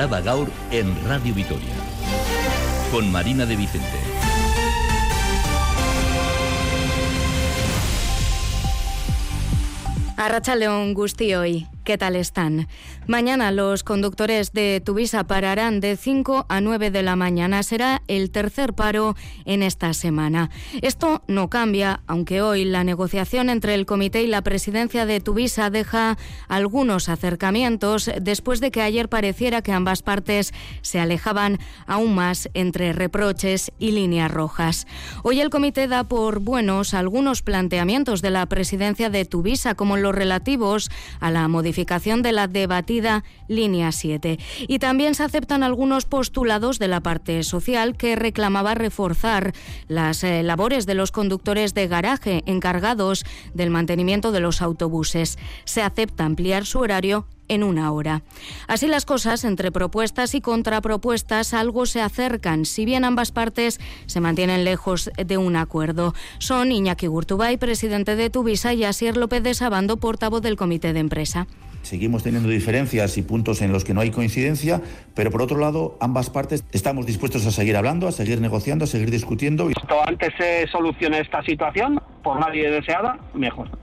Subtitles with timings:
[0.00, 1.74] Araba Gaur en Radio Vitoria.
[2.90, 3.86] Con Marina de Vicente.
[10.56, 10.94] León
[11.36, 11.66] hoy.
[11.90, 12.68] ¿Qué tal están?
[13.08, 17.64] Mañana los conductores de Tuvisa pararán de 5 a 9 de la mañana.
[17.64, 20.50] Será el tercer paro en esta semana.
[20.82, 25.68] Esto no cambia, aunque hoy la negociación entre el comité y la presidencia de Tuvisa
[25.68, 32.48] deja algunos acercamientos después de que ayer pareciera que ambas partes se alejaban aún más
[32.54, 34.86] entre reproches y líneas rojas.
[35.24, 40.14] Hoy el comité da por buenos algunos planteamientos de la presidencia de Tuvisa, como los
[40.14, 44.38] relativos a la modificación de la debatida línea 7.
[44.68, 49.52] Y también se aceptan algunos postulados de la parte social que reclamaba reforzar
[49.88, 55.38] las eh, labores de los conductores de garaje encargados del mantenimiento de los autobuses.
[55.64, 58.22] Se acepta ampliar su horario en una hora.
[58.68, 64.20] Así las cosas, entre propuestas y contrapropuestas, algo se acercan, si bien ambas partes se
[64.20, 66.14] mantienen lejos de un acuerdo.
[66.38, 71.00] Son Iñaki Gurtubay, presidente de Tuvisa, y Asier López de Sabando, portavoz del comité de
[71.00, 71.48] empresa.
[71.82, 74.80] Seguimos teniendo diferencias y puntos en los que no hay coincidencia,
[75.14, 78.88] pero por otro lado, ambas partes estamos dispuestos a seguir hablando, a seguir negociando, a
[78.88, 79.64] seguir discutiendo.
[79.64, 83.79] Cuanto antes se solucione esta situación, por nadie deseada, mejor.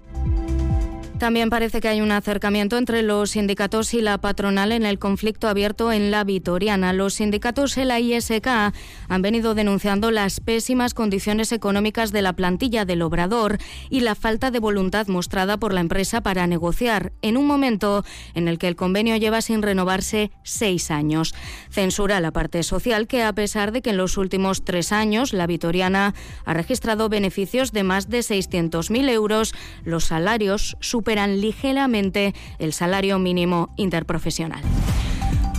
[1.20, 5.48] También parece que hay un acercamiento entre los sindicatos y la patronal en el conflicto
[5.48, 6.94] abierto en la Vitoriana.
[6.94, 12.86] Los sindicatos y la ISK han venido denunciando las pésimas condiciones económicas de la plantilla
[12.86, 13.58] del obrador
[13.90, 18.48] y la falta de voluntad mostrada por la empresa para negociar en un momento en
[18.48, 21.34] el que el convenio lleva sin renovarse seis años.
[21.72, 25.48] Censura la parte social que, a pesar de que en los últimos tres años la
[25.48, 26.14] Vitoriana
[26.46, 33.18] ha registrado beneficios de más de 600.000 euros, los salarios superan superan ligeramente el salario
[33.18, 34.62] mínimo interprofesional.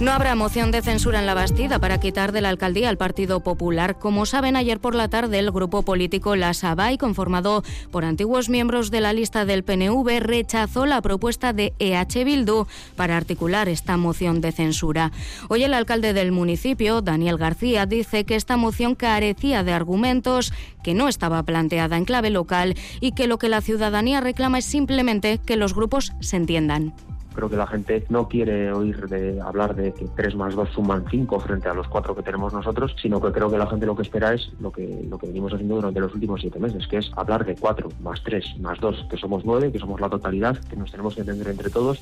[0.00, 3.40] No habrá moción de censura en la Bastida para quitar de la alcaldía al Partido
[3.40, 3.98] Popular.
[3.98, 8.92] Como saben, ayer por la tarde el grupo político La Sabay, conformado por antiguos miembros
[8.92, 14.40] de la lista del PNV, rechazó la propuesta de EH Bildu para articular esta moción
[14.40, 15.10] de censura.
[15.48, 20.52] Hoy el alcalde del municipio, Daniel García, dice que esta moción carecía de argumentos,
[20.84, 24.64] que no estaba planteada en clave local y que lo que la ciudadanía reclama es
[24.64, 26.94] simplemente que los grupos se entiendan
[27.38, 31.04] creo que la gente no quiere oír de hablar de que 3 más 2 suman
[31.08, 33.94] 5 frente a los 4 que tenemos nosotros, sino que creo que la gente lo
[33.94, 36.96] que espera es lo que, lo que venimos haciendo durante los últimos 7 meses, que
[36.96, 40.58] es hablar de 4 más 3 más 2, que somos 9, que somos la totalidad,
[40.68, 42.00] que nos tenemos que entender entre todos.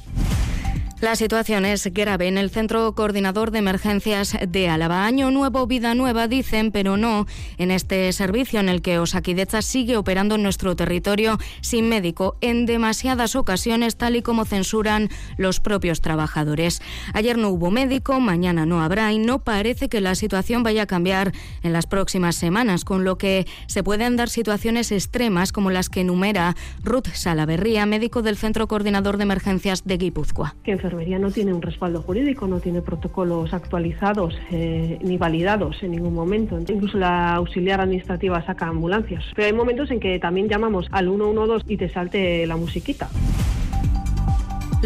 [1.03, 5.05] La situación es grave en el Centro Coordinador de Emergencias de Álava.
[5.05, 7.27] Año nuevo, vida nueva, dicen, pero no
[7.59, 12.65] en este servicio en el que Osakidecha sigue operando en nuestro territorio sin médico en
[12.65, 16.81] demasiadas ocasiones, tal y como censuran los propios trabajadores.
[17.13, 20.87] Ayer no hubo médico, mañana no habrá y no parece que la situación vaya a
[20.87, 25.91] cambiar en las próximas semanas, con lo que se pueden dar situaciones extremas como las
[25.91, 30.57] que enumera Ruth Salaverría, médico del Centro Coordinador de Emergencias de Guipúzcoa
[30.87, 36.15] enfermería no tiene un respaldo jurídico, no tiene protocolos actualizados eh, ni validados en ningún
[36.15, 36.59] momento.
[36.59, 39.25] Incluso la auxiliar administrativa saca ambulancias.
[39.35, 43.09] Pero hay momentos en que también llamamos al 112 y te salte la musiquita.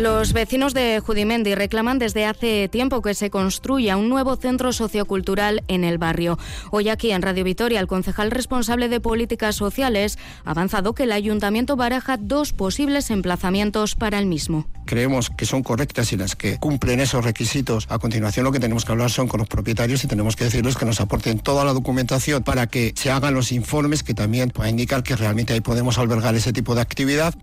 [0.01, 5.63] Los vecinos de Judimendi reclaman desde hace tiempo que se construya un nuevo centro sociocultural
[5.69, 6.39] en el barrio.
[6.71, 11.13] Hoy aquí en Radio Vitoria, el concejal responsable de políticas sociales ha avanzado que el
[11.13, 14.67] ayuntamiento baraja dos posibles emplazamientos para el mismo.
[14.87, 17.87] Creemos que son correctas y las que cumplen esos requisitos.
[17.91, 20.79] A continuación lo que tenemos que hablar son con los propietarios y tenemos que decirles
[20.79, 24.71] que nos aporten toda la documentación para que se hagan los informes que también puedan
[24.71, 27.35] indicar que realmente ahí podemos albergar ese tipo de actividad.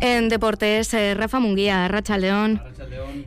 [0.00, 2.60] En deportes, eh, Rafa Munguía, Racha León.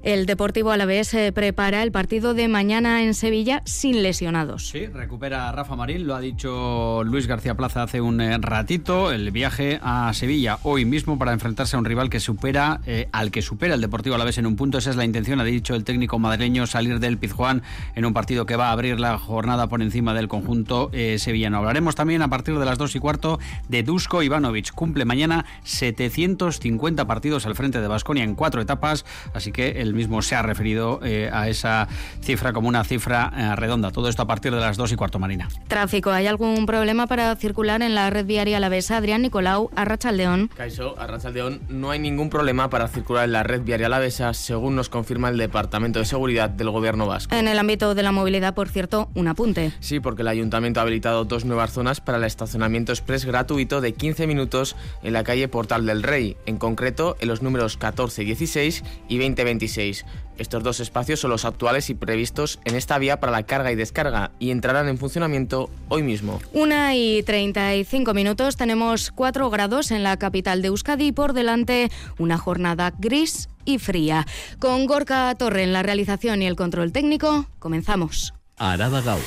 [0.04, 4.68] El Deportivo Alavés se prepara el partido de mañana en Sevilla sin lesionados.
[4.68, 9.12] Sí, recupera Rafa Marín, lo ha dicho Luis García Plaza hace un eh, ratito.
[9.12, 13.32] El viaje a Sevilla hoy mismo para enfrentarse a un rival que supera, eh, al
[13.32, 14.78] que supera el Deportivo Alavés en un punto.
[14.78, 17.64] Esa es la intención, ha dicho el técnico madrileño, salir del Pizjuán
[17.96, 21.58] en un partido que va a abrir la jornada por encima del conjunto sevillano.
[21.58, 24.72] Hablaremos también a partir de las dos y cuarto de Dusko Ivanovic.
[24.74, 29.94] Cumple mañana 700 50 partidos al frente de Basconia en cuatro etapas, así que él
[29.94, 31.88] mismo se ha referido eh, a esa
[32.22, 33.92] cifra como una cifra eh, redonda.
[33.92, 35.50] Todo esto a partir de las dos y cuarto, Marina.
[35.68, 36.12] Tráfico.
[36.12, 38.98] ¿Hay algún problema para circular en la red viaria Alavesa?
[38.98, 40.50] Adrián Nicolau, Arrachaldeón.
[40.56, 44.90] Caiso, Arrachaldeón, no hay ningún problema para circular en la red viaria Alavesa, según nos
[44.90, 47.36] confirma el Departamento de Seguridad del Gobierno Vasco.
[47.36, 49.72] En el ámbito de la movilidad, por cierto, un apunte.
[49.80, 53.94] Sí, porque el Ayuntamiento ha habilitado dos nuevas zonas para el estacionamiento express gratuito de
[53.94, 58.84] 15 minutos en la calle Portal del Rey, en concreto en los números 14 16
[59.08, 60.06] y 20 A26.
[60.38, 63.76] Estos dos espacios son los actuales y previstos en esta vía para la carga y
[63.76, 66.40] descarga y entrarán en funcionamiento hoy mismo.
[66.54, 71.90] Una y 35 minutos, tenemos 4 grados en la capital de Euskadi y por delante
[72.20, 74.26] una jornada gris y fría.
[74.60, 78.34] Con Gorka Torre en la realización y el control técnico, comenzamos.
[78.58, 79.20] Araba Gau.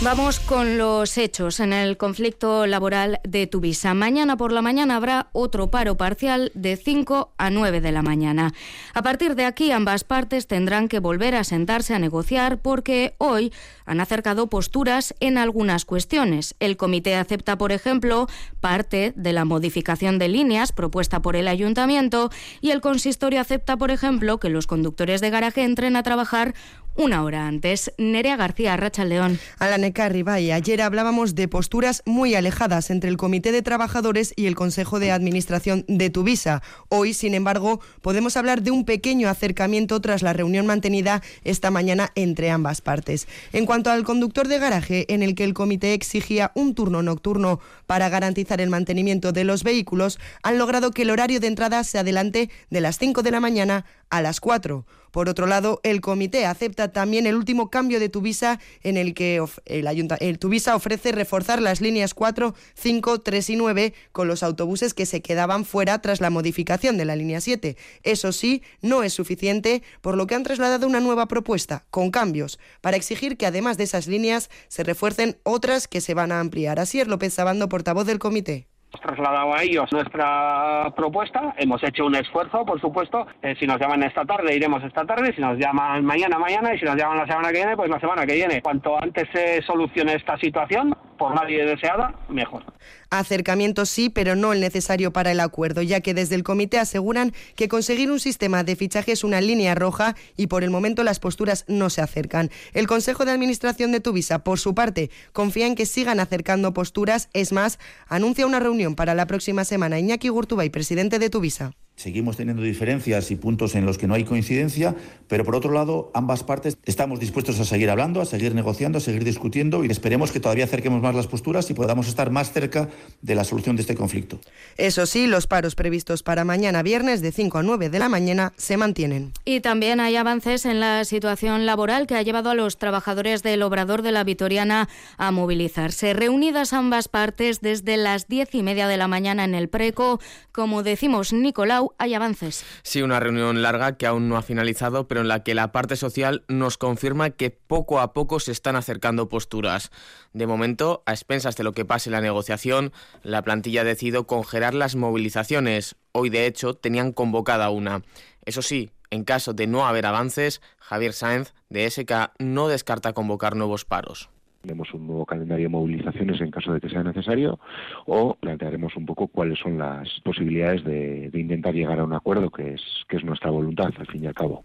[0.00, 3.94] Vamos con los hechos en el conflicto laboral de Tuvisa.
[3.94, 8.54] Mañana por la mañana habrá otro paro parcial de 5 a 9 de la mañana.
[8.94, 13.52] A partir de aquí ambas partes tendrán que volver a sentarse a negociar porque hoy
[13.86, 16.54] han acercado posturas en algunas cuestiones.
[16.60, 18.28] El comité acepta, por ejemplo,
[18.60, 22.30] parte de la modificación de líneas propuesta por el ayuntamiento
[22.60, 26.54] y el consistorio acepta, por ejemplo, que los conductores de garaje entren a trabajar
[26.98, 27.92] una hora antes.
[27.96, 29.38] Nerea García, Racha León.
[29.60, 34.56] Alaneca Ribay, ayer hablábamos de posturas muy alejadas entre el Comité de Trabajadores y el
[34.56, 36.60] Consejo de Administración de Tuvisa.
[36.88, 42.10] Hoy, sin embargo, podemos hablar de un pequeño acercamiento tras la reunión mantenida esta mañana
[42.16, 43.28] entre ambas partes.
[43.52, 47.60] En cuanto al conductor de garaje, en el que el comité exigía un turno nocturno
[47.86, 51.98] para garantizar el mantenimiento de los vehículos, han logrado que el horario de entrada se
[51.98, 54.86] adelante de las 5 de la mañana a las 4.
[55.10, 59.42] Por otro lado, el comité acepta también el último cambio de Tuvisa en el que
[59.64, 64.94] el, el Tuvisa ofrece reforzar las líneas 4, 5, 3 y 9 con los autobuses
[64.94, 67.76] que se quedaban fuera tras la modificación de la línea 7.
[68.02, 72.58] Eso sí, no es suficiente, por lo que han trasladado una nueva propuesta, con cambios,
[72.80, 76.78] para exigir que además de esas líneas se refuercen otras que se van a ampliar.
[76.78, 78.67] Así es López Sabando, portavoz del comité.
[78.90, 83.26] Trasladado a ellos nuestra propuesta, hemos hecho un esfuerzo, por supuesto.
[83.42, 85.32] Eh, si nos llaman esta tarde, iremos esta tarde.
[85.34, 86.74] Si nos llaman mañana, mañana.
[86.74, 88.62] Y si nos llaman la semana que viene, pues la semana que viene.
[88.62, 92.64] Cuanto antes se solucione esta situación, por nadie deseada, mejor.
[93.10, 97.32] Acercamiento sí, pero no el necesario para el acuerdo, ya que desde el comité aseguran
[97.56, 101.18] que conseguir un sistema de fichaje es una línea roja y por el momento las
[101.18, 102.50] posturas no se acercan.
[102.72, 107.28] El Consejo de Administración de Tuvisa, por su parte, confía en que sigan acercando posturas.
[107.32, 109.98] Es más, anuncia una reunión para la próxima semana.
[109.98, 111.72] Iñaki Gurtubay, presidente de Tuvisa.
[111.98, 114.94] Seguimos teniendo diferencias y puntos en los que no hay coincidencia,
[115.26, 119.00] pero por otro lado, ambas partes estamos dispuestos a seguir hablando, a seguir negociando, a
[119.00, 122.88] seguir discutiendo y esperemos que todavía acerquemos más las posturas y podamos estar más cerca
[123.20, 124.38] de la solución de este conflicto.
[124.76, 128.52] Eso sí, los paros previstos para mañana viernes de 5 a 9 de la mañana
[128.56, 129.32] se mantienen.
[129.44, 133.60] Y también hay avances en la situación laboral que ha llevado a los trabajadores del
[133.64, 136.12] Obrador de la Vitoriana a movilizarse.
[136.12, 140.20] Reunidas ambas partes desde las diez y media de la mañana en el Preco,
[140.52, 142.64] como decimos Nicolau, hay avances.
[142.82, 145.96] Sí, una reunión larga que aún no ha finalizado, pero en la que la parte
[145.96, 149.90] social nos confirma que poco a poco se están acercando posturas.
[150.32, 152.92] De momento, a expensas de lo que pase en la negociación,
[153.22, 155.96] la plantilla ha decidido congelar las movilizaciones.
[156.12, 158.02] Hoy, de hecho, tenían convocada una.
[158.44, 163.56] Eso sí, en caso de no haber avances, Javier Sáenz, de SK, no descarta convocar
[163.56, 164.30] nuevos paros
[164.62, 167.58] tenemos un nuevo calendario de movilizaciones en caso de que sea necesario
[168.06, 172.74] o plantearemos un poco cuáles son las posibilidades de, intentar llegar a un acuerdo que
[172.74, 174.64] es, que es nuestra voluntad al fin y al cabo.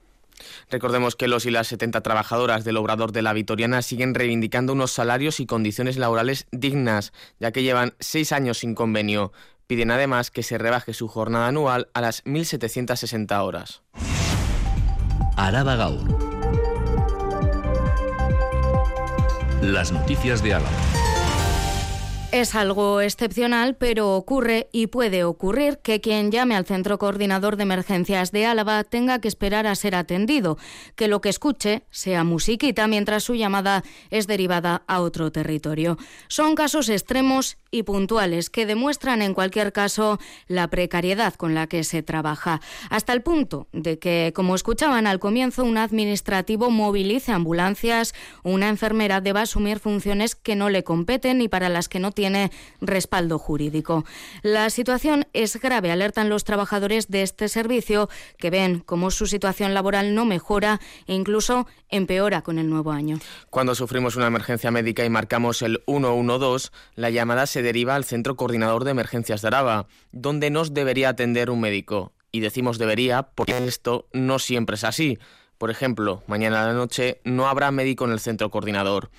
[0.69, 4.91] Recordemos que los y las 70 trabajadoras del Obrador de la Vitoriana siguen reivindicando unos
[4.91, 9.31] salarios y condiciones laborales dignas, ya que llevan seis años sin convenio.
[9.67, 13.83] Piden además que se rebaje su jornada anual a las 1.760 horas.
[15.37, 16.32] Araba Gaur.
[19.63, 20.75] Las noticias de Álava.
[22.33, 27.63] Es algo excepcional, pero ocurre y puede ocurrir que quien llame al Centro Coordinador de
[27.63, 30.57] Emergencias de Álava tenga que esperar a ser atendido,
[30.97, 35.97] que lo que escuche sea musiquita mientras su llamada es derivada a otro territorio.
[36.27, 41.83] Son casos extremos y puntuales que demuestran en cualquier caso la precariedad con la que
[41.83, 48.13] se trabaja, hasta el punto de que, como escuchaban al comienzo, un administrativo movilice ambulancias,
[48.43, 52.51] una enfermera deba asumir funciones que no le competen y para las que no tiene
[52.79, 54.05] respaldo jurídico.
[54.43, 59.73] La situación es grave, alertan los trabajadores de este servicio que ven cómo su situación
[59.73, 63.19] laboral no mejora e incluso empeora con el nuevo año.
[63.49, 68.35] Cuando sufrimos una emergencia médica y marcamos el 112, la llamada se deriva al Centro
[68.35, 72.13] Coordinador de Emergencias de Araba, donde nos debería atender un médico.
[72.31, 75.17] Y decimos debería porque esto no siempre es así.
[75.57, 79.09] Por ejemplo, mañana a la noche no habrá médico en el centro coordinador.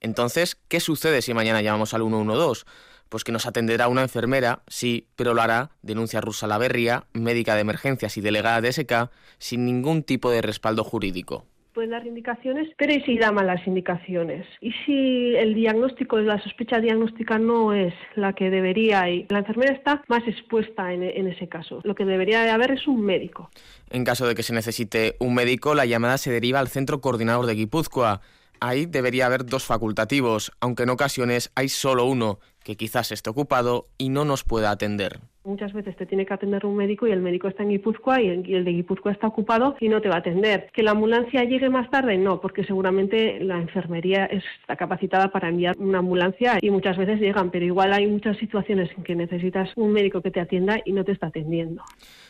[0.00, 2.64] Entonces, ¿qué sucede si mañana llamamos al 112?
[3.08, 7.60] Pues que nos atenderá una enfermera, sí, pero lo hará, denuncia Rusa Laverría, médica de
[7.60, 11.46] emergencias y delegada de SK, sin ningún tipo de respaldo jurídico.
[11.72, 14.46] Pueden dar indicaciones, pero ¿y si da malas indicaciones?
[14.60, 19.72] ¿Y si el diagnóstico, la sospecha diagnóstica no es la que debería y la enfermera
[19.72, 21.80] está más expuesta en, en ese caso?
[21.84, 23.50] Lo que debería de haber es un médico.
[23.90, 27.46] En caso de que se necesite un médico, la llamada se deriva al centro coordinador
[27.46, 28.20] de Guipúzcoa.
[28.64, 33.88] Ahí debería haber dos facultativos, aunque en ocasiones hay solo uno, que quizás esté ocupado
[33.98, 35.18] y no nos pueda atender.
[35.42, 38.28] Muchas veces te tiene que atender un médico y el médico está en Guipúzcoa y
[38.28, 40.70] el de Guipúzcoa está ocupado y no te va a atender.
[40.72, 42.16] ¿Que la ambulancia llegue más tarde?
[42.18, 47.50] No, porque seguramente la enfermería está capacitada para enviar una ambulancia y muchas veces llegan,
[47.50, 51.04] pero igual hay muchas situaciones en que necesitas un médico que te atienda y no
[51.04, 51.82] te está atendiendo.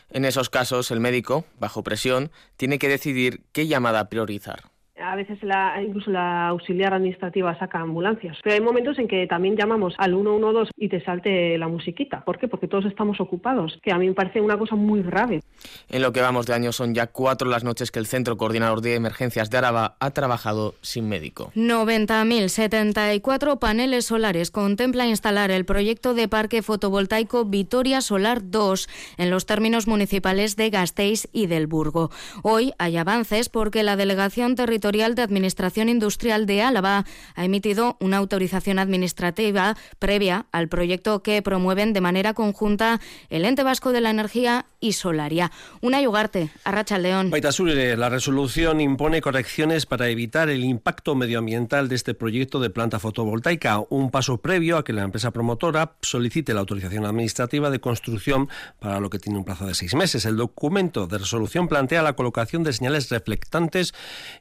[0.08, 4.71] En esos casos, el médico, bajo presión, tiene que decidir qué llamada priorizar
[5.02, 8.38] a veces la, incluso la auxiliar administrativa saca ambulancias.
[8.42, 12.24] Pero hay momentos en que también llamamos al 112 y te salte la musiquita.
[12.24, 12.48] ¿Por qué?
[12.48, 15.42] Porque todos estamos ocupados, que a mí me parece una cosa muy grave.
[15.88, 18.80] En lo que vamos de año son ya cuatro las noches que el Centro Coordinador
[18.80, 21.50] de Emergencias de Araba ha trabajado sin médico.
[21.56, 29.46] 90.074 paneles solares contempla instalar el proyecto de parque fotovoltaico Vitoria Solar 2 en los
[29.46, 32.10] términos municipales de Gasteiz y del Burgo.
[32.42, 38.18] Hoy hay avances porque la delegación territorial de Administración Industrial de Álava ha emitido una
[38.18, 44.10] autorización administrativa previa al proyecto que promueven de manera conjunta el Ente Vasco de la
[44.10, 45.50] Energía y Solaria.
[45.80, 47.30] Una yugarte, Arracha León.
[47.32, 53.80] la resolución impone correcciones para evitar el impacto medioambiental de este proyecto de planta fotovoltaica,
[53.88, 59.00] un paso previo a que la empresa promotora solicite la autorización administrativa de construcción para
[59.00, 60.26] lo que tiene un plazo de seis meses.
[60.26, 63.94] El documento de resolución plantea la colocación de señales reflectantes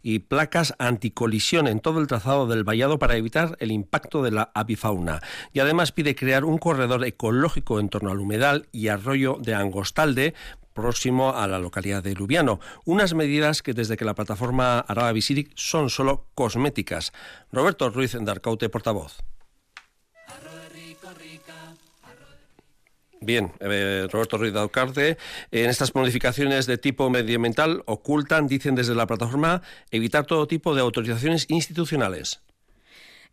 [0.03, 4.49] y placas anticolisión en todo el trazado del vallado para evitar el impacto de la
[4.55, 5.21] avifauna.
[5.53, 10.33] Y además pide crear un corredor ecológico en torno al humedal y arroyo de Angostalde
[10.73, 12.59] próximo a la localidad de Lubiano.
[12.85, 17.13] Unas medidas que desde que la plataforma Araba Visiric son solo cosméticas.
[17.51, 19.19] Roberto Ruiz Darcaute, portavoz.
[23.23, 25.15] Bien, eh, Roberto Ruiz Daucarte,
[25.51, 29.61] en estas modificaciones de tipo medioambiental ocultan, dicen desde la plataforma,
[29.91, 32.41] evitar todo tipo de autorizaciones institucionales.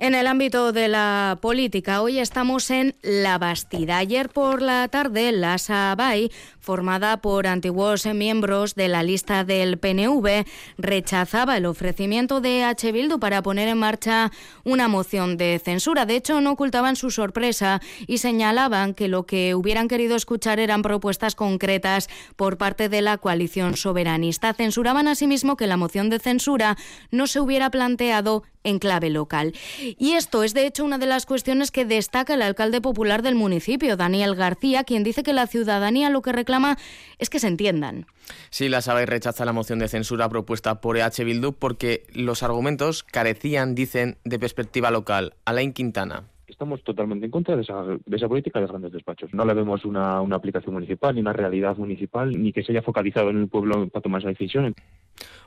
[0.00, 3.98] En el ámbito de la política, hoy estamos en La Bastida.
[3.98, 10.46] Ayer por la tarde, la SABAI, formada por antiguos miembros de la lista del PNV,
[10.76, 12.92] rechazaba el ofrecimiento de H.
[12.92, 14.30] Bildu para poner en marcha
[14.62, 16.06] una moción de censura.
[16.06, 20.82] De hecho, no ocultaban su sorpresa y señalaban que lo que hubieran querido escuchar eran
[20.82, 24.54] propuestas concretas por parte de la coalición soberanista.
[24.54, 26.76] Censuraban asimismo que la moción de censura
[27.10, 29.52] no se hubiera planteado en clave local.
[29.98, 33.34] Y esto es, de hecho, una de las cuestiones que destaca el alcalde popular del
[33.34, 36.76] municipio, Daniel García, quien dice que la ciudadanía lo que reclama
[37.18, 38.06] es que se entiendan.
[38.50, 43.02] Sí, la SABAI rechaza la moción de censura propuesta por EH Bildu porque los argumentos
[43.02, 45.34] carecían, dicen, de perspectiva local.
[45.44, 49.32] Alain Quintana estamos totalmente en contra de esa, de esa política de grandes despachos.
[49.32, 52.82] No le vemos una, una, aplicación municipal, ni una realidad municipal, ni que se haya
[52.82, 54.74] focalizado en el pueblo para tomar esa decisión.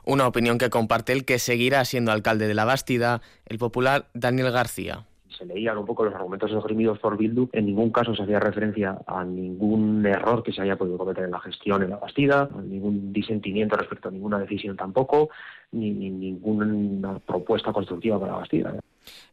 [0.04, 4.50] Una opinión que comparte el que seguirá siendo alcalde de la Bastida, el popular Daniel
[4.50, 5.04] García
[5.42, 8.98] se leían un poco los argumentos esgrimidos por Bildu, en ningún caso se hacía referencia
[9.06, 13.12] a ningún error que se haya podido cometer en la gestión en la Bastida, ningún
[13.12, 15.30] disentimiento respecto a ninguna decisión tampoco,
[15.72, 18.74] ni, ni ninguna propuesta constructiva para la Bastida.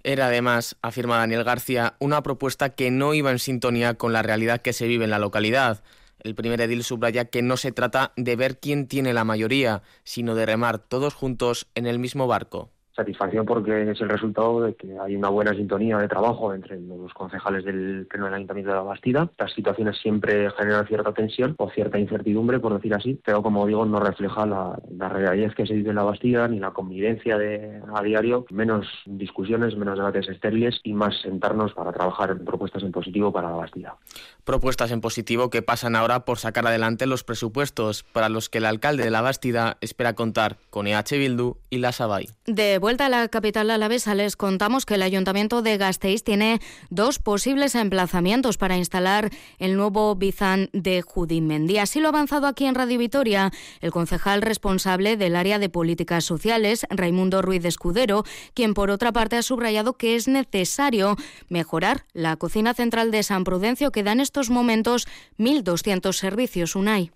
[0.04, 4.62] Era además, afirma Daniel García, una propuesta que no iba en sintonía con la realidad
[4.62, 5.84] que se vive en la localidad.
[6.20, 10.36] El primer edil subraya que no se trata de ver quién tiene la mayoría, sino
[10.36, 14.98] de remar todos juntos en el mismo barco satisfacción porque es el resultado de que
[15.00, 18.84] hay una buena sintonía de trabajo entre los concejales del pleno del Ayuntamiento de la
[18.84, 19.30] Bastida.
[19.38, 23.86] Las situaciones siempre generan cierta tensión o cierta incertidumbre, por decir así, pero como digo,
[23.86, 24.80] no refleja la,
[25.10, 29.76] realidad que se vive en la Bastida ni la convivencia de, a diario, menos discusiones,
[29.76, 33.96] menos debates estériles y más sentarnos para trabajar en propuestas en positivo para la Bastida.
[34.44, 38.66] Propuestas en positivo que pasan ahora por sacar adelante los presupuestos para los que el
[38.66, 42.30] alcalde de la Bastida espera contar con EH Bildu y la SABAI.
[42.46, 47.20] De vuelta a la capital alavesa les contamos que el Ayuntamiento de Gasteiz tiene dos
[47.20, 49.30] posibles emplazamientos para instalar
[49.60, 51.78] el nuevo Bizán de Judimendi.
[51.78, 56.26] Así lo ha avanzado aquí en Radio Vitoria el concejal responsable del área de políticas
[56.26, 58.24] sociales, Raimundo Ruiz Escudero,
[58.56, 61.16] quien por otra parte ha subrayado que es necesario
[61.48, 67.12] mejorar la cocina central de San Prudencio que da en estos momentos 1.200 servicios UNAI.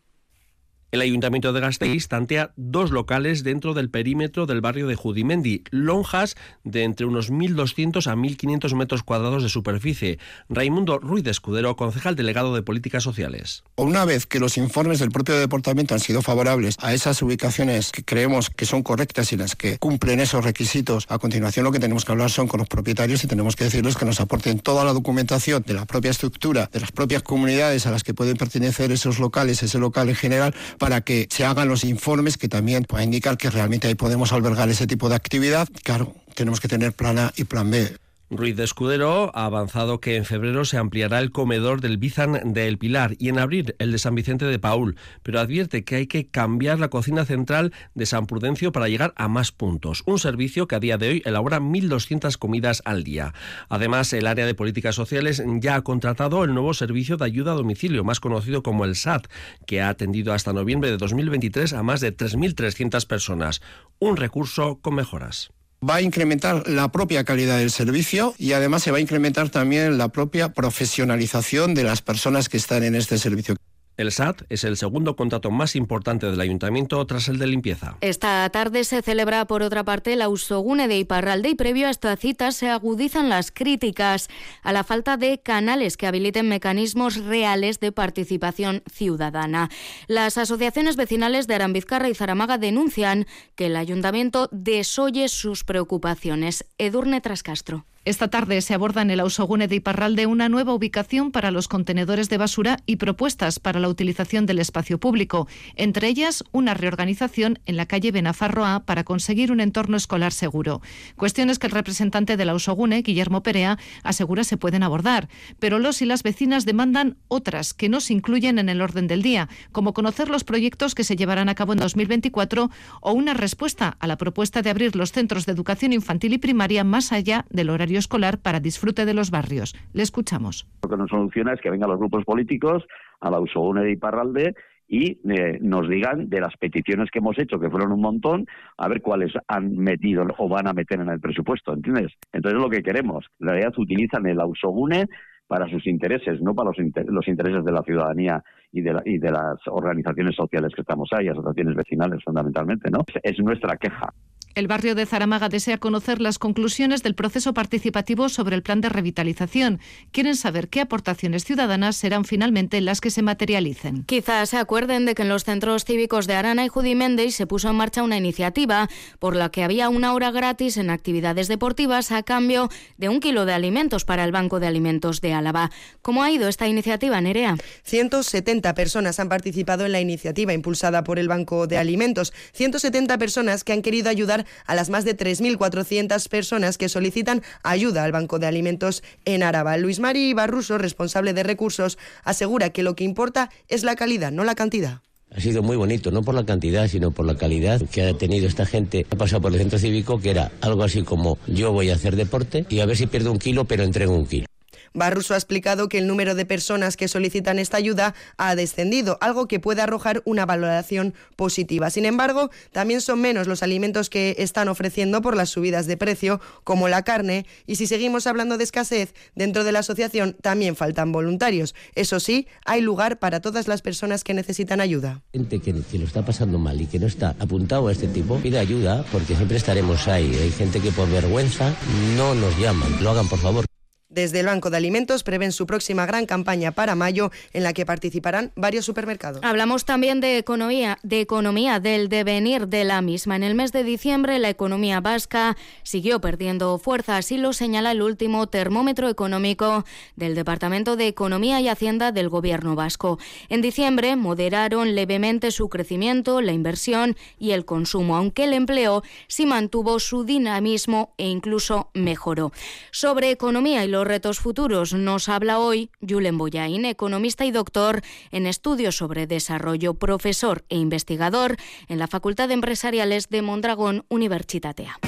[0.93, 6.35] El Ayuntamiento de Gasteiz tantea dos locales dentro del perímetro del barrio de Judimendi, lonjas
[6.63, 10.19] de entre unos 1.200 a 1.500 metros cuadrados de superficie.
[10.49, 13.63] Raimundo Ruiz de Escudero, concejal delegado de Políticas Sociales.
[13.75, 18.05] Una vez que los informes del propio departamento han sido favorables a esas ubicaciones que
[18.05, 22.05] creemos que son correctas y las que cumplen esos requisitos, a continuación lo que tenemos
[22.05, 24.93] que hablar son con los propietarios y tenemos que decirles que nos aporten toda la
[24.93, 29.17] documentación de la propia estructura, de las propias comunidades a las que pueden pertenecer esos
[29.17, 33.37] locales, ese local en general, para que se hagan los informes que también puedan indicar
[33.37, 35.65] que realmente ahí podemos albergar ese tipo de actividad.
[35.81, 37.95] Claro, tenemos que tener plan A y plan B.
[38.37, 42.67] Ruiz de Escudero ha avanzado que en febrero se ampliará el comedor del Bizan de
[42.67, 46.07] El Pilar y en abril el de San Vicente de Paul, pero advierte que hay
[46.07, 50.67] que cambiar la cocina central de San Prudencio para llegar a más puntos, un servicio
[50.67, 53.33] que a día de hoy elabora 1.200 comidas al día.
[53.69, 57.55] Además, el área de políticas sociales ya ha contratado el nuevo servicio de ayuda a
[57.55, 59.27] domicilio, más conocido como el SAT,
[59.65, 63.61] que ha atendido hasta noviembre de 2023 a más de 3.300 personas,
[63.99, 65.51] un recurso con mejoras
[65.87, 69.97] va a incrementar la propia calidad del servicio y además se va a incrementar también
[69.97, 73.55] la propia profesionalización de las personas que están en este servicio.
[73.95, 77.97] El SAT es el segundo contrato más importante del ayuntamiento tras el de limpieza.
[78.01, 82.15] Esta tarde se celebra, por otra parte, la Usogune de Iparralde y previo a esta
[82.17, 84.29] cita se agudizan las críticas
[84.63, 89.69] a la falta de canales que habiliten mecanismos reales de participación ciudadana.
[90.07, 96.65] Las asociaciones vecinales de Arambizcarra y Zaramaga denuncian que el ayuntamiento desoye sus preocupaciones.
[96.79, 97.85] Edurne Trascastro.
[98.05, 102.27] Esta tarde se aborda en el Ausogune de Iparralde una nueva ubicación para los contenedores
[102.27, 107.77] de basura y propuestas para la utilización del espacio público, entre ellas una reorganización en
[107.77, 110.81] la calle Benafarroa para conseguir un entorno escolar seguro.
[111.15, 115.29] Cuestiones que el representante del Ausogune, Guillermo Perea, asegura se pueden abordar,
[115.59, 119.21] pero los y las vecinas demandan otras que no se incluyen en el orden del
[119.21, 122.69] día, como conocer los proyectos que se llevarán a cabo en 2024
[122.99, 126.83] o una respuesta a la propuesta de abrir los centros de educación infantil y primaria
[126.83, 129.75] más allá del horario escolar para disfrute de los barrios.
[129.93, 130.67] Le escuchamos.
[130.83, 132.83] Lo que nos soluciona es que vengan los grupos políticos
[133.19, 134.55] a la Usogune de Iparralde
[134.87, 138.45] y eh, nos digan de las peticiones que hemos hecho, que fueron un montón,
[138.77, 142.11] a ver cuáles han metido o van a meter en el presupuesto, ¿entiendes?
[142.31, 145.07] Entonces lo que queremos, en realidad utilizan el Ausogune
[145.47, 149.31] para sus intereses, no para los, los intereses de la ciudadanía y de, y de
[149.31, 152.99] las organizaciones sociales que estamos ahí, asociaciones vecinales fundamentalmente, ¿no?
[153.21, 154.13] Es nuestra queja.
[154.55, 158.89] El barrio de Zaramaga desea conocer las conclusiones del proceso participativo sobre el plan de
[158.89, 159.79] revitalización.
[160.11, 164.03] Quieren saber qué aportaciones ciudadanas serán finalmente las que se materialicen.
[164.03, 167.69] Quizás se acuerden de que en los centros cívicos de Arana y Judiméndez se puso
[167.69, 172.21] en marcha una iniciativa por la que había una hora gratis en actividades deportivas a
[172.21, 175.71] cambio de un kilo de alimentos para el Banco de Alimentos de Álava.
[176.03, 177.57] ¿Cómo ha ido esta iniciativa, Nerea?
[177.85, 182.33] 170 personas han participado en la iniciativa impulsada por el Banco de Alimentos.
[182.53, 188.03] 170 personas que han querido ayudar a las más de 3.400 personas que solicitan ayuda
[188.03, 189.77] al Banco de Alimentos en Araba.
[189.77, 194.43] Luis Mari Barruso, responsable de recursos, asegura que lo que importa es la calidad, no
[194.43, 195.01] la cantidad.
[195.35, 198.47] Ha sido muy bonito, no por la cantidad, sino por la calidad que ha tenido
[198.47, 199.07] esta gente.
[199.09, 202.15] Ha pasado por el centro cívico, que era algo así como yo voy a hacer
[202.15, 204.45] deporte y a ver si pierdo un kilo, pero entrego un kilo.
[204.93, 209.47] Barruso ha explicado que el número de personas que solicitan esta ayuda ha descendido, algo
[209.47, 211.89] que puede arrojar una valoración positiva.
[211.89, 216.39] Sin embargo, también son menos los alimentos que están ofreciendo por las subidas de precio,
[216.63, 221.11] como la carne, y si seguimos hablando de escasez, dentro de la asociación también faltan
[221.11, 221.75] voluntarios.
[221.95, 225.21] Eso sí, hay lugar para todas las personas que necesitan ayuda.
[225.33, 228.37] Gente que, que lo está pasando mal y que no está apuntado a este tipo,
[228.39, 230.33] pide ayuda porque siempre estaremos ahí.
[230.35, 231.73] Hay gente que por vergüenza
[232.17, 233.03] no nos llaman.
[233.03, 233.65] Lo hagan, por favor.
[234.13, 237.83] Desde el Banco de Alimentos prevén su próxima gran campaña para mayo en la que
[237.83, 239.41] participarán varios supermercados.
[239.43, 243.35] Hablamos también de economía, de economía, del devenir de la misma.
[243.35, 248.03] En el mes de diciembre la economía vasca siguió perdiendo fuerza, así lo señala el
[248.03, 249.83] último termómetro económico
[250.15, 253.17] del Departamento de Economía y Hacienda del Gobierno vasco.
[253.49, 259.47] En diciembre moderaron levemente su crecimiento, la inversión y el consumo, aunque el empleo sí
[259.47, 262.51] mantuvo su dinamismo e incluso mejoró.
[262.91, 264.93] Sobre economía y los retos futuros.
[264.93, 271.57] Nos habla hoy Julen Boyain, economista y doctor en estudios sobre desarrollo, profesor e investigador
[271.87, 274.99] en la Facultad de Empresariales de Mondragón Universitatea.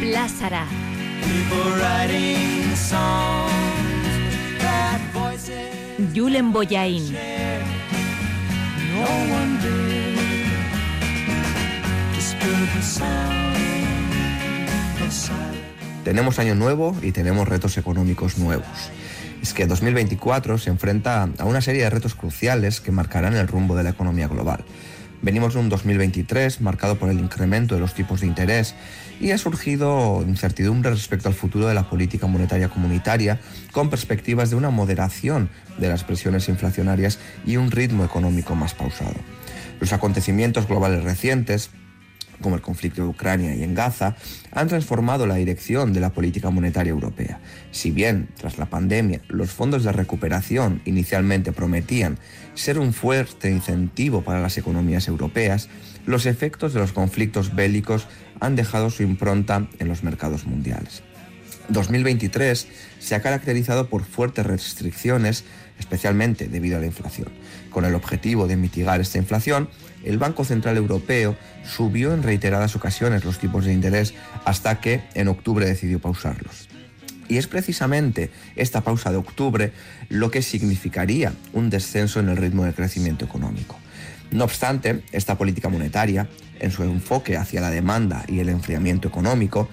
[0.00, 0.66] Plázara.
[6.14, 7.02] Julen Boyain.
[16.04, 18.90] Tenemos año nuevo y tenemos retos económicos nuevos.
[19.42, 23.76] Es que 2024 se enfrenta a una serie de retos cruciales que marcarán el rumbo
[23.76, 24.64] de la economía global.
[25.20, 28.74] Venimos de un 2023 marcado por el incremento de los tipos de interés
[29.20, 33.40] y ha surgido incertidumbre respecto al futuro de la política monetaria comunitaria
[33.72, 39.16] con perspectivas de una moderación de las presiones inflacionarias y un ritmo económico más pausado.
[39.80, 41.70] Los acontecimientos globales recientes,
[42.40, 44.16] como el conflicto de Ucrania y en Gaza,
[44.52, 47.40] han transformado la dirección de la política monetaria europea.
[47.70, 52.18] Si bien, tras la pandemia, los fondos de recuperación inicialmente prometían
[52.54, 55.68] ser un fuerte incentivo para las economías europeas,
[56.06, 58.06] los efectos de los conflictos bélicos
[58.40, 61.02] han dejado su impronta en los mercados mundiales.
[61.68, 62.66] 2023
[62.98, 65.44] se ha caracterizado por fuertes restricciones,
[65.78, 67.28] especialmente debido a la inflación.
[67.70, 69.68] Con el objetivo de mitigar esta inflación,
[70.04, 75.28] el Banco Central Europeo subió en reiteradas ocasiones los tipos de interés hasta que en
[75.28, 76.68] octubre decidió pausarlos.
[77.28, 79.72] Y es precisamente esta pausa de octubre
[80.08, 83.78] lo que significaría un descenso en el ritmo de crecimiento económico.
[84.30, 86.28] No obstante, esta política monetaria,
[86.60, 89.68] en su enfoque hacia la demanda y el enfriamiento económico,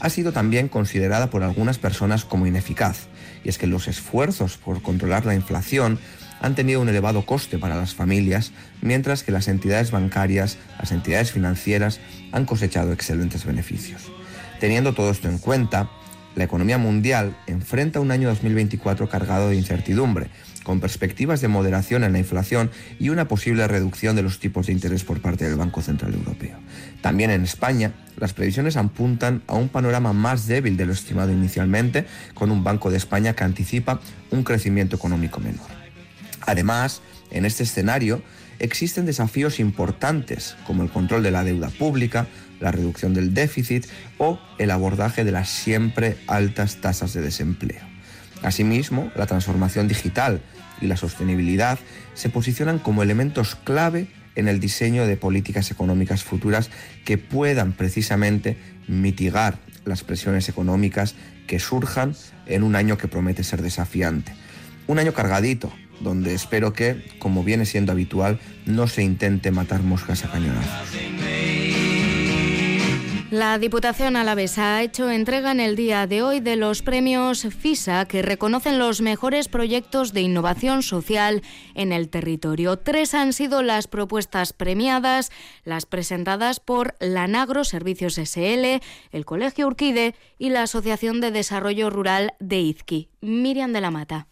[0.00, 3.08] ha sido también considerada por algunas personas como ineficaz.
[3.44, 5.98] Y es que los esfuerzos por controlar la inflación
[6.40, 11.32] han tenido un elevado coste para las familias, mientras que las entidades bancarias, las entidades
[11.32, 12.00] financieras,
[12.32, 14.10] han cosechado excelentes beneficios.
[14.60, 15.90] Teniendo todo esto en cuenta,
[16.34, 20.28] la economía mundial enfrenta un año 2024 cargado de incertidumbre,
[20.62, 24.74] con perspectivas de moderación en la inflación y una posible reducción de los tipos de
[24.74, 26.58] interés por parte del Banco Central Europeo.
[27.00, 32.04] También en España, las previsiones apuntan a un panorama más débil de lo estimado inicialmente,
[32.34, 35.77] con un Banco de España que anticipa un crecimiento económico menor.
[36.48, 38.22] Además, en este escenario
[38.58, 42.26] existen desafíos importantes como el control de la deuda pública,
[42.58, 43.84] la reducción del déficit
[44.16, 47.82] o el abordaje de las siempre altas tasas de desempleo.
[48.42, 50.40] Asimismo, la transformación digital
[50.80, 51.78] y la sostenibilidad
[52.14, 56.70] se posicionan como elementos clave en el diseño de políticas económicas futuras
[57.04, 58.56] que puedan precisamente
[58.86, 61.14] mitigar las presiones económicas
[61.46, 64.32] que surjan en un año que promete ser desafiante.
[64.86, 70.24] Un año cargadito, donde espero que, como viene siendo habitual, no se intente matar moscas
[70.24, 70.88] a cañonazos.
[73.30, 78.06] La Diputación Alavesa ha hecho entrega en el día de hoy de los premios FISA
[78.06, 81.42] que reconocen los mejores proyectos de innovación social
[81.74, 82.78] en el territorio.
[82.78, 85.30] Tres han sido las propuestas premiadas,
[85.64, 88.80] las presentadas por Lanagro Servicios SL,
[89.12, 93.10] el Colegio Urquide y la Asociación de Desarrollo Rural de Izqui.
[93.20, 94.26] Miriam de la Mata.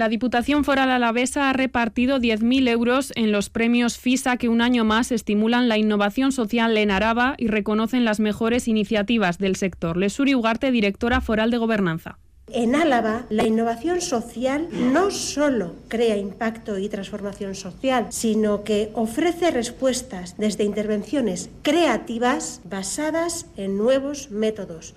[0.00, 4.82] La Diputación Foral Alavesa ha repartido 10.000 euros en los premios FISA que un año
[4.82, 9.98] más estimulan la innovación social en Araba y reconocen las mejores iniciativas del sector.
[9.98, 12.16] Lesuri Ugarte, directora foral de Gobernanza.
[12.48, 19.50] En Álava, la innovación social no solo crea impacto y transformación social, sino que ofrece
[19.50, 24.94] respuestas desde intervenciones creativas basadas en nuevos métodos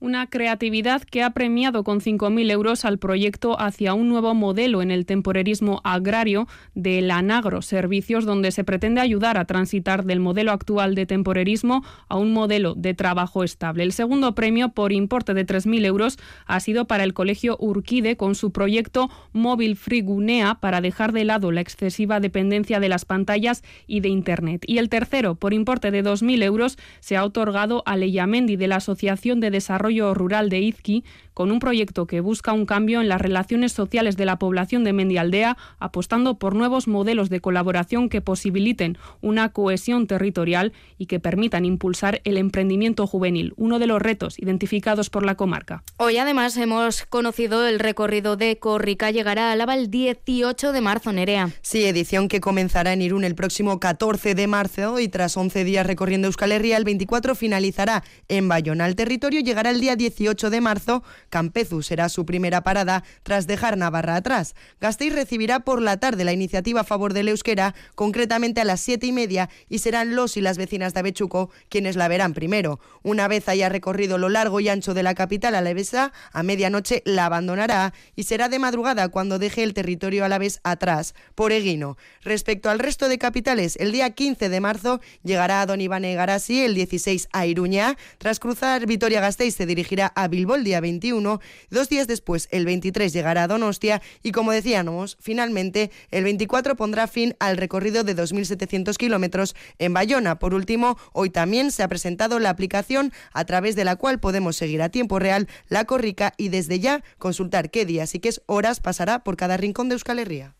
[0.00, 4.90] una creatividad que ha premiado con 5.000 euros al proyecto hacia un nuevo modelo en
[4.90, 10.52] el temporerismo agrario de la Nagro Servicios, donde se pretende ayudar a transitar del modelo
[10.52, 13.84] actual de temporerismo a un modelo de trabajo estable.
[13.84, 18.34] El segundo premio, por importe de 3.000 euros, ha sido para el Colegio Urquide con
[18.34, 23.62] su proyecto Móvil Free Gunea para dejar de lado la excesiva dependencia de las pantallas
[23.86, 24.64] y de Internet.
[24.66, 28.76] Y el tercero, por importe de 2.000 euros, se ha otorgado a Leyamendi de la
[28.76, 29.83] Asociación de Desarrollo
[30.14, 34.24] Rural de Izqui con un proyecto que busca un cambio en las relaciones sociales de
[34.24, 40.72] la población de Mendialdea, apostando por nuevos modelos de colaboración que posibiliten una cohesión territorial
[40.96, 45.82] y que permitan impulsar el emprendimiento juvenil, uno de los retos identificados por la comarca.
[45.96, 51.12] Hoy además hemos conocido el recorrido de Corrica, llegará a Lava el 18 de marzo,
[51.12, 51.50] Nerea.
[51.62, 55.86] Sí, edición que comenzará en Irún el próximo 14 de marzo y tras 11 días
[55.86, 58.86] recorriendo Euskal Herria, el 24 finalizará en Bayona.
[58.86, 63.76] El territorio llegará el día 18 de marzo Campezu será su primera parada tras dejar
[63.76, 64.54] Navarra atrás.
[64.80, 69.06] Gasteiz recibirá por la tarde la iniciativa a favor del euskera, concretamente a las siete
[69.06, 72.80] y media, y serán los y las vecinas de Avechuco quienes la verán primero.
[73.02, 77.26] Una vez haya recorrido lo largo y ancho de la capital alavesa, a medianoche la
[77.26, 81.96] abandonará y será de madrugada cuando deje el territorio alavés atrás, por Eguino.
[82.22, 86.62] Respecto al resto de capitales, el día 15 de marzo llegará a Don Iván Garasi,
[86.62, 92.06] el 16 a Iruña, tras cruzar Vitoria-Gasteiz dirigirá a Bilbao el día 21, dos días
[92.06, 97.56] después, el 23, llegará a Donostia y, como decíamos, finalmente el 24 pondrá fin al
[97.56, 100.38] recorrido de 2.700 kilómetros en Bayona.
[100.38, 104.56] Por último, hoy también se ha presentado la aplicación a través de la cual podemos
[104.56, 108.80] seguir a tiempo real la corrica y desde ya consultar qué días y qué horas
[108.80, 110.54] pasará por cada rincón de Euskal Herria.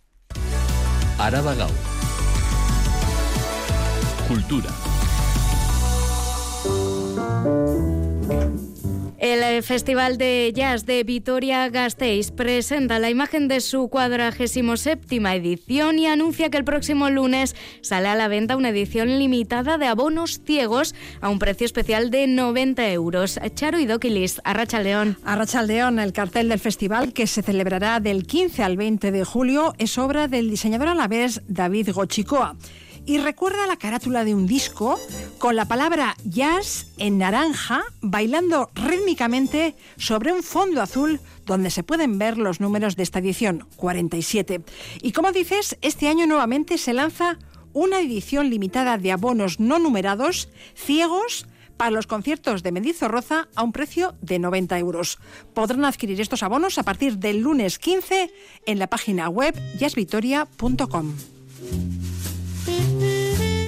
[1.18, 1.54] Araba
[4.28, 4.70] Cultura.
[9.24, 15.98] El eh, Festival de Jazz de Vitoria-Gasteiz presenta la imagen de su cuadragésimo séptima edición
[15.98, 20.42] y anuncia que el próximo lunes sale a la venta una edición limitada de abonos
[20.44, 23.40] ciegos a un precio especial de 90 euros.
[23.54, 25.16] Charo y Doquilis, Arracha León.
[25.24, 29.72] Arracha León, el cartel del festival que se celebrará del 15 al 20 de julio
[29.78, 32.56] es obra del diseñador alavés David Gochicoa
[33.06, 34.98] y recuerda la carátula de un disco
[35.38, 42.18] con la palabra jazz en naranja bailando rítmicamente sobre un fondo azul donde se pueden
[42.18, 44.62] ver los números de esta edición, 47.
[45.02, 47.38] Y como dices, este año nuevamente se lanza
[47.72, 53.72] una edición limitada de abonos no numerados, ciegos, para los conciertos de Mendizorroza a un
[53.72, 55.18] precio de 90 euros.
[55.54, 58.32] Podrán adquirir estos abonos a partir del lunes 15
[58.66, 61.14] en la página web jazzvitoria.com.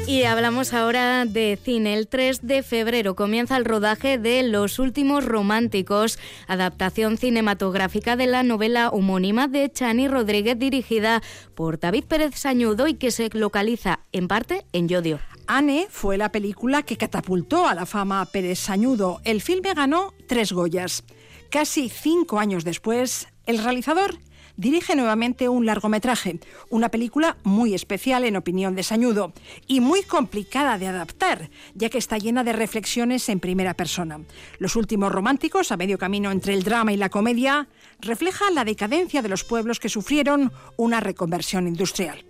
[0.07, 1.95] Y hablamos ahora de cine.
[1.95, 8.45] El 3 de febrero comienza el rodaje de Los Últimos Románticos, adaptación cinematográfica de la
[8.45, 11.25] novela homónima de Chani Rodríguez dirigida
[11.57, 15.19] por David Pérez Sañudo y que se localiza en parte en Yodio.
[15.49, 19.21] Anne fue la película que catapultó a la fama a Pérez Sañudo.
[19.25, 21.03] El filme ganó tres Goyas.
[21.51, 24.19] Casi cinco años después, el realizador
[24.57, 26.39] dirige nuevamente un largometraje,
[26.71, 29.33] una película muy especial en opinión de Sañudo
[29.67, 34.21] y muy complicada de adaptar, ya que está llena de reflexiones en primera persona.
[34.59, 37.69] Los últimos románticos, a medio camino entre el drama y la comedia,
[38.01, 42.25] refleja la decadencia de los pueblos que sufrieron una reconversión industrial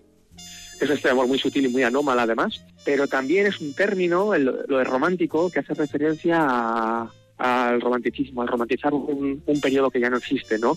[0.81, 4.79] es este amor muy sutil y muy anómalo además, pero también es un término, lo
[4.79, 10.17] de romántico, que hace referencia a, al romanticismo, al romantizar un, periodo que ya no
[10.17, 10.77] existe, ¿no?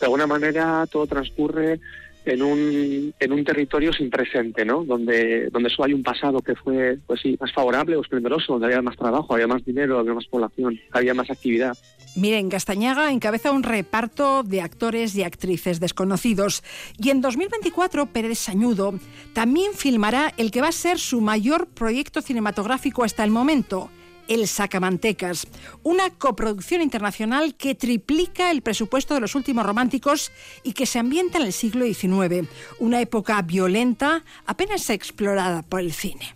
[0.00, 1.80] De alguna manera todo transcurre
[2.24, 4.84] en un, en un territorio sin presente, ¿no?
[4.84, 8.66] Donde, donde solo hay un pasado que fue, pues sí, más favorable o esplendoroso, donde
[8.66, 11.76] había más trabajo, había más dinero, había más población, había más actividad.
[12.16, 16.64] Miren, Castañaga encabeza un reparto de actores y actrices desconocidos.
[16.98, 18.94] Y en 2024, Pérez Sañudo
[19.34, 23.90] también filmará el que va a ser su mayor proyecto cinematográfico hasta el momento,
[24.28, 25.46] el Sacamantecas,
[25.82, 31.38] una coproducción internacional que triplica el presupuesto de los últimos románticos y que se ambienta
[31.38, 36.34] en el siglo XIX, una época violenta apenas explorada por el cine.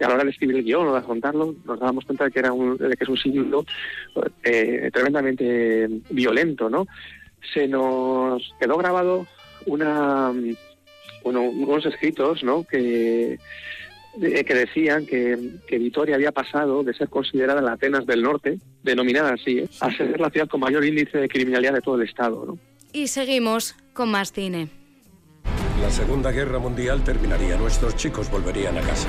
[0.00, 2.38] A la hora de escribir el guion o de contarlo, nos dábamos cuenta de que,
[2.38, 3.64] era un, de que es un siglo
[4.44, 6.86] eh, tremendamente violento, ¿no?
[7.54, 9.26] Se nos quedó grabado
[9.64, 10.32] una,
[11.24, 12.64] unos escritos, ¿no?
[12.64, 13.38] Que
[14.18, 19.34] que decían que, que, Vitoria había pasado de ser considerada la Atenas del Norte, denominada
[19.34, 19.68] así, ¿eh?
[19.80, 22.44] a ser la ciudad con mayor índice de criminalidad de todo el Estado.
[22.46, 22.58] ¿no?
[22.92, 24.68] Y seguimos con más cine.
[25.80, 29.08] La Segunda Guerra Mundial terminaría, nuestros chicos volverían a casa.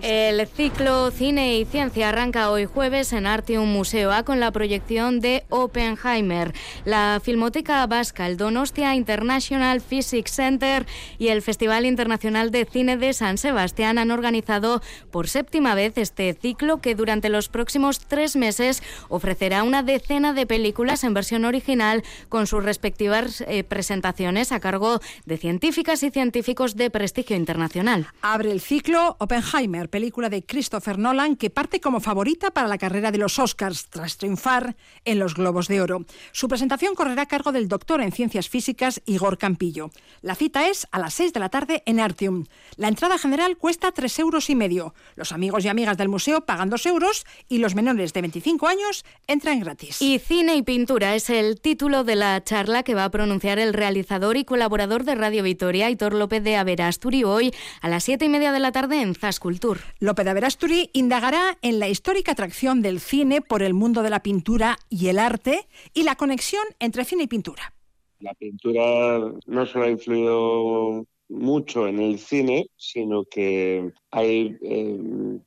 [0.00, 5.20] El ciclo Cine y Ciencia arranca hoy jueves en Artium Museo A con la proyección
[5.20, 6.54] de Oppenheimer.
[6.84, 10.86] La Filmoteca Vasca, el Donostia International Physics Center
[11.18, 16.32] y el Festival Internacional de Cine de San Sebastián han organizado por séptima vez este
[16.34, 22.02] ciclo que durante los próximos tres meses ofrecerá una decena de películas en versión original
[22.28, 28.06] con sus respectivas eh, presentaciones a cargo de científicas y científicos de prestigio internacional.
[28.22, 33.10] Abre el ciclo Oppenheimer película de Christopher Nolan que parte como favorita para la carrera
[33.10, 36.04] de los Oscars tras triunfar en los Globos de Oro.
[36.32, 39.90] Su presentación correrá a cargo del doctor en Ciencias Físicas Igor Campillo.
[40.20, 42.44] La cita es a las 6 de la tarde en Artium.
[42.76, 44.94] La entrada general cuesta 3 euros y medio.
[45.16, 49.04] Los amigos y amigas del museo pagan 2 euros y los menores de 25 años
[49.26, 50.00] entran gratis.
[50.00, 53.72] Y Cine y Pintura es el título de la charla que va a pronunciar el
[53.72, 58.28] realizador y colaborador de Radio Vitoria, Hitor López de Averasturi, hoy a las 7 y
[58.28, 59.71] media de la tarde en Zascultura.
[60.00, 64.22] López de Averasturi indagará en la histórica atracción del cine por el mundo de la
[64.22, 67.74] pintura y el arte y la conexión entre cine y pintura.
[68.20, 74.98] La pintura no solo ha influido mucho en el cine, sino que hay eh,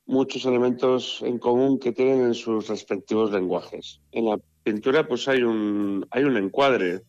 [0.06, 4.02] muchos elementos en común que tienen en sus respectivos lenguajes.
[4.12, 7.02] En la pintura pues hay un, hay un encuadre,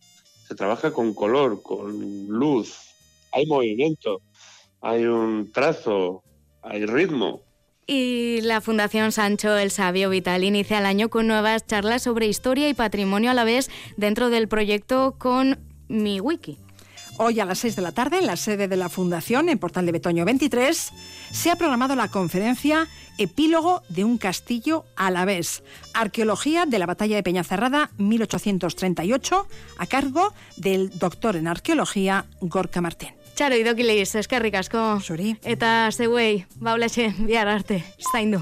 [0.47, 2.79] se trabaja con color, con luz,
[3.33, 4.21] hay movimiento,
[4.81, 6.23] hay un trazo,
[6.69, 7.43] hay ritmo.
[7.87, 12.69] Y la Fundación Sancho el Sabio Vital inicia el año con nuevas charlas sobre historia
[12.69, 16.59] y patrimonio a la vez dentro del proyecto con Mi Wiki.
[17.19, 19.87] Hoy a las 6 de la tarde, en la sede de la Fundación, en Portal
[19.87, 20.93] de Betoño 23,
[21.31, 25.63] se ha programado la conferencia Epílogo de un castillo a la vez.
[25.95, 29.49] Arqueología de la batalla de Peñacerrada 1838,
[29.79, 33.15] a cargo del doctor en arqueología Gorka Martín.
[33.37, 34.81] Txaro, idokilis, eskerrik asko.
[35.05, 35.35] Zuri.
[35.45, 38.41] Eta zeuei, baulaxe, bihar arte, zaindu.